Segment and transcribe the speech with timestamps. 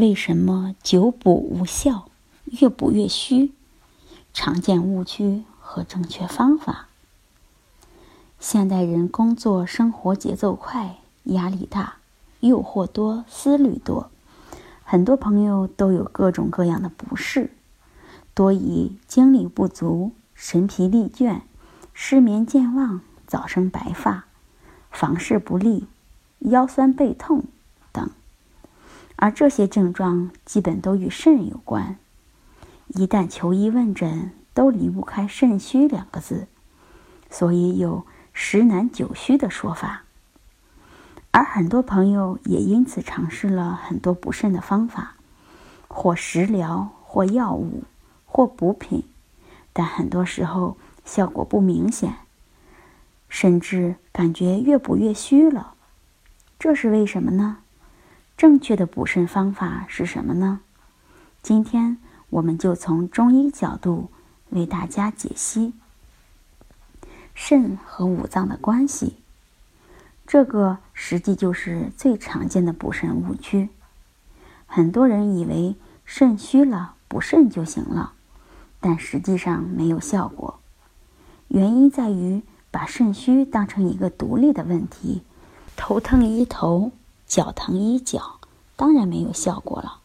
[0.00, 2.08] 为什么久补无效，
[2.46, 3.52] 越补越虚？
[4.32, 6.86] 常见误区和正确方法。
[8.38, 11.96] 现代人工作生活节奏快，压力大，
[12.40, 14.10] 诱惑多，思虑多，
[14.84, 17.50] 很多朋友都有各种各样的不适，
[18.32, 21.42] 多以精力不足、神疲力倦、
[21.92, 24.24] 失眠健忘、早生白发、
[24.90, 25.86] 房事不利、
[26.38, 27.44] 腰酸背痛。
[29.22, 31.98] 而这些症状基本都与肾有关，
[32.88, 36.48] 一旦求医问诊，都离不开肾虚两个字，
[37.28, 40.04] 所以有十难九虚的说法。
[41.32, 45.16] 而很多朋友也因此尝试了很多补肾的方法，
[45.86, 47.84] 或食疗，或药物，
[48.24, 49.04] 或补品，
[49.74, 52.14] 但很多时候效果不明显，
[53.28, 55.74] 甚至感觉越补越虚了。
[56.58, 57.58] 这是为什么呢？
[58.40, 60.60] 正确的补肾方法是什么呢？
[61.42, 61.98] 今天
[62.30, 64.08] 我们就从中医角度
[64.48, 65.74] 为大家解析
[67.34, 69.16] 肾和五脏的关系。
[70.26, 73.68] 这个实际就是最常见的补肾误区。
[74.66, 75.76] 很多人以为
[76.06, 78.14] 肾虚了补肾就行了，
[78.80, 80.60] 但实际上没有效果。
[81.48, 85.24] 原因在于把肾虚当成一个独立的问题，
[85.76, 86.90] 头疼医头。
[87.30, 88.40] 脚疼医脚，
[88.74, 90.00] 当然没有效果了。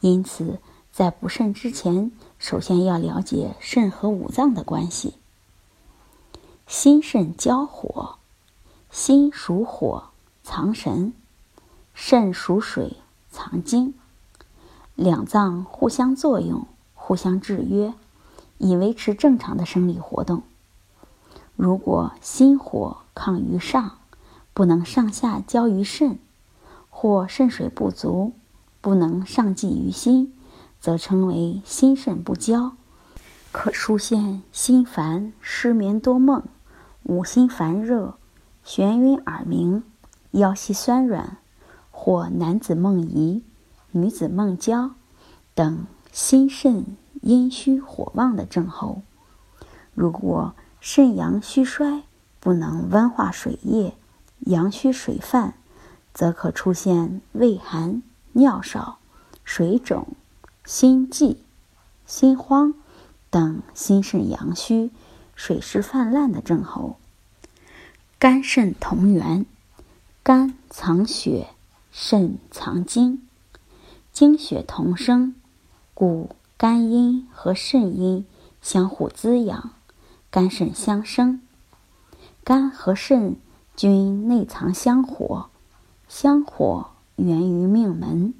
[0.00, 0.60] 因此，
[0.92, 5.14] 在补肾之前，首先要了解肾和五脏的关系。
[6.66, 8.16] 心肾交火，
[8.90, 10.10] 心属火，
[10.42, 11.14] 藏神；
[11.94, 12.98] 肾属水，
[13.30, 13.94] 藏精。
[14.94, 17.94] 两脏互相作用，互相制约，
[18.58, 20.42] 以维持正常的生理活动。
[21.56, 23.96] 如果心火亢于上，
[24.52, 26.18] 不能上下交于肾。
[27.04, 28.32] 或肾水不足，
[28.80, 30.32] 不能上济于心，
[30.80, 32.76] 则称为心肾不交，
[33.52, 36.42] 可出现心烦、失眠多梦、
[37.02, 38.14] 五心烦热、
[38.64, 39.82] 眩晕耳鸣、
[40.30, 41.36] 腰膝酸软，
[41.90, 43.44] 或男子梦遗、
[43.90, 44.92] 女子梦焦
[45.54, 46.86] 等心肾
[47.20, 49.02] 阴虚火旺的症候。
[49.92, 52.04] 如果肾阳虚衰，
[52.40, 53.92] 不能温化水液，
[54.38, 55.52] 阳虚水泛。
[56.14, 58.02] 则可出现畏寒、
[58.32, 58.98] 尿少、
[59.44, 60.06] 水肿、
[60.64, 61.36] 心悸、
[62.06, 62.72] 心慌
[63.30, 64.92] 等心肾阳虚、
[65.34, 66.96] 水湿泛滥的症候。
[68.20, 69.44] 肝肾同源，
[70.22, 71.48] 肝藏血，
[71.90, 73.26] 肾藏精，
[74.12, 75.34] 精血同生，
[75.92, 78.24] 故肝阴和肾阴
[78.62, 79.72] 相互滋养，
[80.30, 81.42] 肝肾相生。
[82.44, 83.36] 肝和肾
[83.76, 85.50] 均内藏香火。
[86.14, 88.34] 香火源于命门，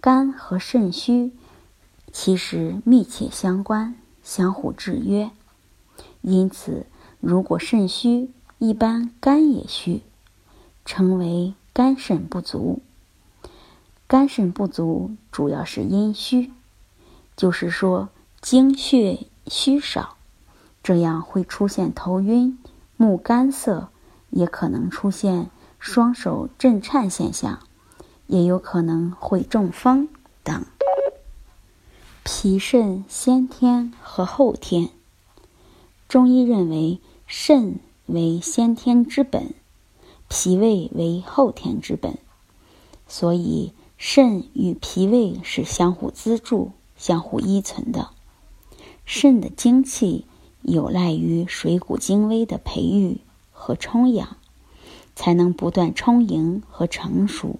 [0.00, 1.32] 肝和肾虚
[2.12, 5.30] 其实密切相关，相互制约。
[6.22, 6.86] 因此，
[7.20, 10.00] 如果肾虚，一般肝也虚，
[10.86, 12.80] 称为肝肾不足。
[14.06, 16.50] 肝肾不足主要是阴虚，
[17.36, 18.08] 就是说
[18.40, 20.16] 精血虚少，
[20.82, 22.58] 这样会出现头晕、
[22.96, 23.90] 目干涩，
[24.30, 25.50] 也可能出现。
[25.78, 27.60] 双手震颤现象，
[28.26, 30.08] 也有可能会中风
[30.42, 30.66] 等。
[32.24, 34.90] 脾肾先天和后天，
[36.08, 39.54] 中医认为肾为先天之本，
[40.28, 42.18] 脾胃为后天之本，
[43.06, 48.10] 所以肾与脾胃是相互资助、相互依存的。
[49.06, 50.26] 肾的精气
[50.60, 53.22] 有赖于水谷精微的培育
[53.52, 54.36] 和充养。
[55.18, 57.58] 才能不断充盈和成熟，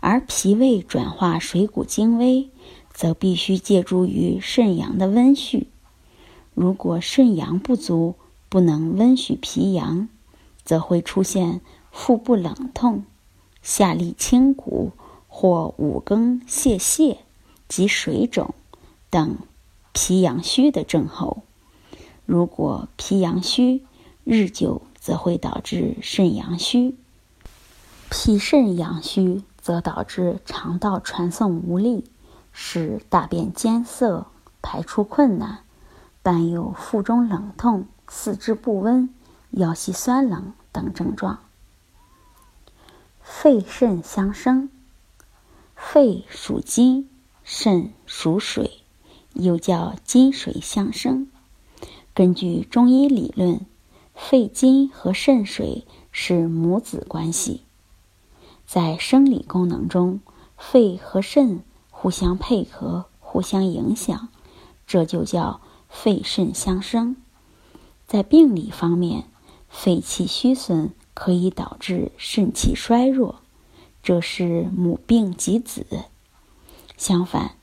[0.00, 2.50] 而脾胃转化水谷精微，
[2.92, 5.66] 则必须借助于肾阳的温煦。
[6.52, 8.16] 如果肾阳不足，
[8.48, 10.08] 不能温煦脾阳，
[10.64, 11.60] 则会出现
[11.92, 13.04] 腹部冷痛、
[13.62, 14.90] 下利清谷
[15.28, 17.18] 或五更泄泻
[17.68, 18.52] 及水肿
[19.10, 19.36] 等
[19.92, 21.44] 脾阳虚的症候。
[22.26, 23.84] 如果脾阳虚，
[24.24, 24.82] 日久。
[25.04, 26.96] 则会导致肾阳虚，
[28.10, 32.06] 脾肾阳虚则导致肠道传送无力，
[32.52, 34.28] 使大便艰涩、
[34.62, 35.58] 排出困难，
[36.22, 39.10] 伴有腹中冷痛、四肢不温、
[39.50, 41.40] 腰膝酸冷等症状。
[43.20, 44.70] 肺肾相生，
[45.76, 47.10] 肺属金，
[47.42, 48.80] 肾属水，
[49.34, 51.28] 又叫金水相生。
[52.14, 53.66] 根据中医理论，
[54.14, 57.62] 肺金和肾水是母子关系。
[58.66, 60.20] 在生理功能中，
[60.56, 64.28] 肺和肾互相配合、互相影响，
[64.86, 67.16] 这就叫肺肾相生。
[68.06, 69.24] 在病理方面，
[69.68, 73.40] 肺气虚损可以导致肾气衰弱，
[74.02, 75.82] 这是母病及子；
[76.96, 77.56] 相反，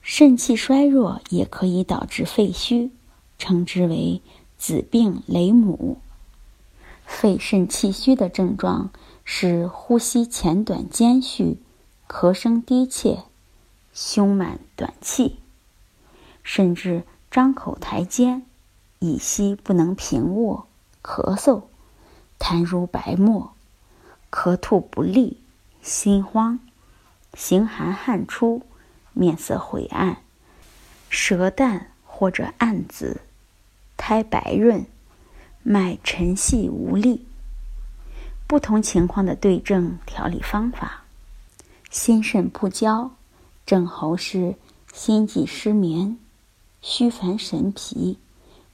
[0.00, 2.90] 肾气衰弱也可以导致肺虚，
[3.38, 4.22] 称之为
[4.60, 5.98] 子病雷母。
[7.04, 8.92] 肺肾气虚的症状。
[9.32, 11.62] 是呼吸浅短间续，
[12.08, 13.22] 咳声低切，
[13.92, 15.38] 胸满短气，
[16.42, 18.44] 甚至张口抬肩，
[18.98, 20.66] 以息不能平卧，
[21.00, 21.62] 咳嗽，
[22.40, 23.52] 痰如白沫，
[24.32, 25.38] 咳吐不利，
[25.80, 26.58] 心慌，
[27.34, 28.62] 形寒汗出，
[29.12, 30.16] 面色晦暗，
[31.08, 33.20] 舌淡或者暗紫，
[34.00, 34.86] 苔白润，
[35.62, 37.26] 脉沉细无力。
[38.46, 41.04] 不同情况的对症调理方法：
[41.90, 43.10] 心肾不交，
[43.66, 44.56] 症候是
[44.90, 46.18] 心悸失眠、
[46.80, 48.18] 虚烦神疲、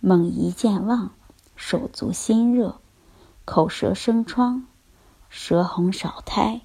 [0.00, 1.10] 梦遗健忘、
[1.56, 2.78] 手足心热、
[3.46, 4.66] 口舌生疮、
[5.30, 6.60] 舌红少苔、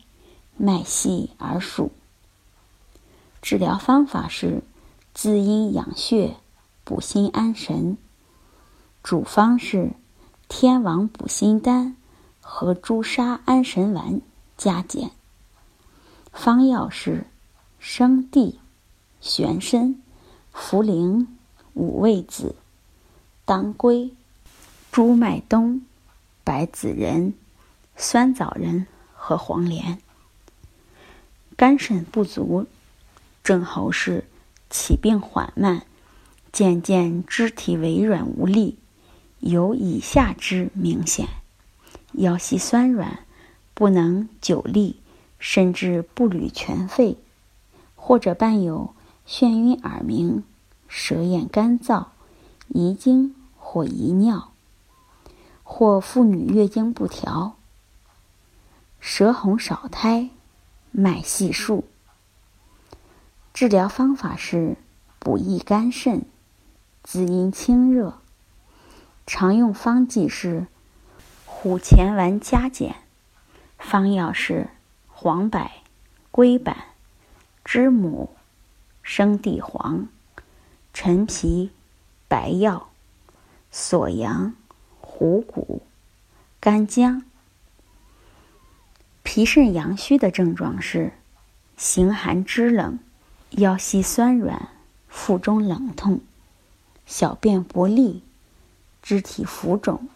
[0.58, 1.94] 脉细而数。
[3.42, 4.64] 治疗方法是
[5.14, 6.36] 滋阴养血、
[6.84, 7.98] 补心安神。
[9.10, 9.94] 主方是
[10.48, 11.96] 天王补心丹。
[12.42, 14.22] 和朱砂安神丸
[14.56, 15.10] 加减。
[16.32, 17.26] 方药是
[17.80, 18.60] 生地、
[19.20, 20.00] 玄参、
[20.54, 21.26] 茯苓、
[21.74, 22.56] 五味子、
[23.46, 24.14] 当归、
[24.92, 25.82] 猪麦冬、
[26.44, 27.34] 白子仁、
[27.98, 28.86] 酸枣仁
[29.16, 29.98] 和黄连。
[31.58, 32.68] 肝肾不足
[33.44, 34.26] 症候是
[34.70, 35.84] 起病缓慢，
[36.52, 38.78] 渐渐肢体微软无力，
[39.40, 41.28] 有以下之明显。
[42.14, 43.20] 腰膝酸软，
[43.74, 45.00] 不能久立，
[45.38, 47.18] 甚至步履全废，
[47.96, 48.94] 或者伴有
[49.28, 50.44] 眩晕、耳鸣、
[50.88, 52.08] 舌咽干燥、
[52.68, 54.52] 遗精或遗尿，
[55.64, 57.56] 或妇女月经不调、
[59.00, 60.30] 舌红少苔、
[60.92, 61.86] 脉细数。
[63.54, 64.78] 治疗方法是
[65.20, 66.26] 补益肝肾、
[67.04, 68.19] 滋阴清热。
[69.32, 70.66] 常用方剂是。
[71.46, 72.96] 虎钳丸加减，
[73.78, 74.70] 方药是
[75.10, 75.70] 黄柏、
[76.32, 76.76] 龟板、
[77.66, 78.30] 知母、
[79.04, 80.08] 生地黄、
[80.94, 81.70] 陈皮、
[82.30, 82.90] 白药、
[83.72, 84.56] 锁阳、
[85.02, 85.82] 虎骨、
[86.62, 87.24] 干姜。
[89.22, 91.12] 脾肾阳虚的症状是
[91.76, 92.98] 形寒肢冷、
[93.50, 94.70] 腰膝酸软、
[95.10, 96.22] 腹中冷痛、
[97.06, 98.24] 小便不利、
[99.10, 100.08] 肢体浮肿。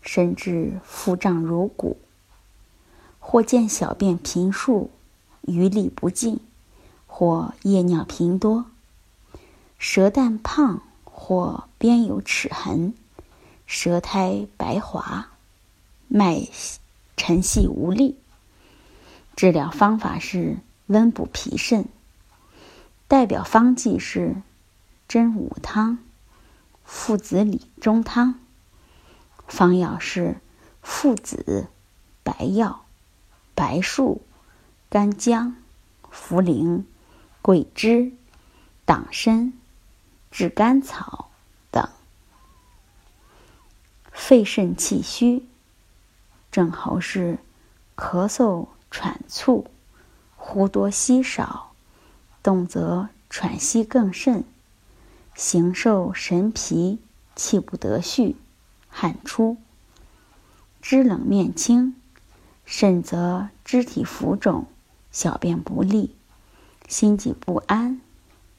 [0.00, 1.98] 甚至腹胀如鼓，
[3.20, 4.90] 或见小便频数，
[5.42, 6.40] 余力不尽，
[7.06, 8.64] 或夜尿频多，
[9.78, 12.94] 舌淡胖或边有齿痕，
[13.64, 15.28] 舌苔白滑，
[16.08, 16.48] 脉
[17.16, 18.16] 沉细无力。
[19.36, 20.56] 治疗方法是
[20.88, 21.84] 温补脾肾。
[23.06, 24.34] 代表方剂是
[25.06, 25.98] 真武汤、
[26.84, 28.38] 附子理中汤。
[29.48, 30.40] 方药是
[30.82, 31.68] 附子、
[32.22, 32.84] 白药、
[33.54, 34.22] 白术、
[34.88, 35.56] 干姜、
[36.10, 36.84] 茯苓、
[37.42, 38.12] 桂枝、
[38.84, 39.52] 党参、
[40.30, 41.30] 炙甘草
[41.70, 41.88] 等。
[44.10, 45.46] 肺肾气虚
[46.50, 47.38] 症候是
[47.96, 49.66] 咳嗽、喘促，
[50.36, 51.72] 呼多吸少，
[52.42, 54.44] 动则喘息更甚，
[55.34, 56.98] 形瘦神疲，
[57.34, 58.36] 气不得续。
[58.88, 59.56] 汗出，
[60.82, 61.96] 肢冷面青，
[62.66, 64.66] 甚则肢体浮肿，
[65.10, 66.14] 小便不利，
[66.86, 68.00] 心悸不安，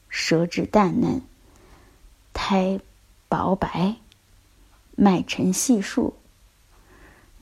[0.09, 1.21] 舌质淡嫩，
[2.33, 2.79] 苔
[3.29, 3.97] 薄白，
[4.95, 6.15] 脉沉细数。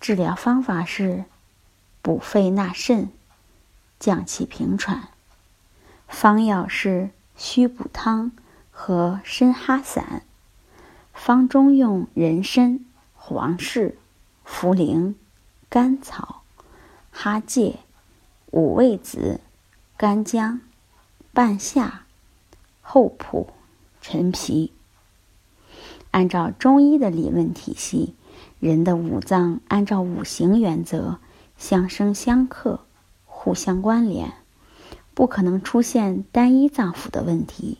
[0.01, 1.23] 治疗方法是
[2.01, 3.09] 补肺纳肾，
[3.99, 5.07] 降气平喘。
[6.09, 8.33] 方药是虚补汤
[8.83, 10.23] 和参哈散。
[11.13, 12.83] 方中用人参、
[13.13, 13.99] 黄氏、
[14.43, 15.13] 茯苓、
[15.69, 16.41] 甘草、
[17.11, 17.77] 哈芥、
[18.49, 19.39] 五味子、
[19.97, 20.61] 干姜、
[21.31, 22.05] 半夏、
[22.81, 23.53] 厚朴、
[24.01, 24.73] 陈皮。
[26.09, 28.15] 按照中医的理论体系，
[28.59, 31.19] 人的五脏按照五行原则
[31.55, 32.79] 相生相克，
[33.25, 34.33] 互相关联，
[35.13, 37.77] 不可能出现单一脏腑的问题，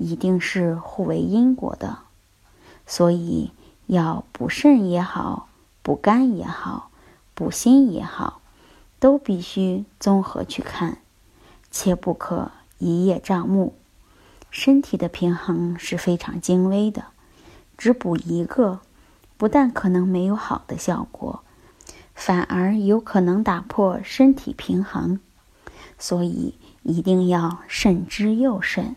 [0.00, 1.98] 一定是互为因果的。
[2.86, 3.52] 所以，
[3.86, 5.48] 要补肾也好，
[5.82, 6.90] 补肝也好，
[7.34, 8.40] 补心也好，
[8.98, 10.96] 都必须综合去看，
[11.70, 13.74] 切不可一叶障目。
[14.50, 17.04] 身体的平衡是非常精微的。
[17.76, 18.80] 只补一个，
[19.36, 21.42] 不但可能没有好的效果，
[22.14, 25.20] 反而有可能打破身体平衡，
[25.98, 28.96] 所以一定要慎之又慎。